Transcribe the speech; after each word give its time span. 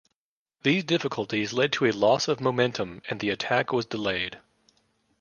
These 0.63 0.85
difficulties 0.85 1.53
led 1.53 1.71
to 1.73 1.85
a 1.85 1.91
loss 1.91 2.27
of 2.27 2.41
momentum 2.41 3.03
and 3.07 3.19
the 3.19 3.29
attack 3.29 3.71
was 3.71 3.85
delayed. 3.85 4.39